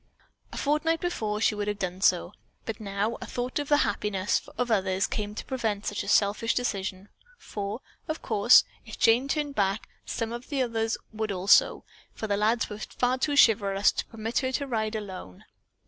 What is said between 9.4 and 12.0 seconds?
back, some of the others would also,